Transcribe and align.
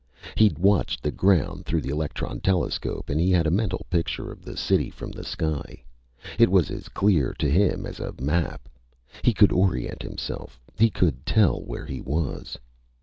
He'd 0.35 0.57
watched 0.57 1.03
the 1.03 1.11
ground 1.11 1.63
through 1.67 1.81
the 1.81 1.91
electron 1.91 2.39
telescope 2.39 3.07
and 3.11 3.19
he 3.21 3.29
had 3.29 3.45
a 3.45 3.51
mental 3.51 3.85
picture 3.91 4.31
of 4.31 4.41
the 4.43 4.57
city 4.57 4.89
from 4.89 5.11
the 5.11 5.23
sky. 5.23 5.83
It 6.39 6.49
was 6.49 6.71
as 6.71 6.89
clear 6.89 7.35
to 7.37 7.47
him 7.47 7.85
as 7.85 7.99
a 7.99 8.11
map. 8.19 8.67
He 9.21 9.31
could 9.31 9.51
orient 9.51 10.01
himself. 10.01 10.59
He 10.75 10.89
could 10.89 11.23
tell 11.23 11.61
where 11.61 11.85
he 11.85 12.01
was. 12.01 12.57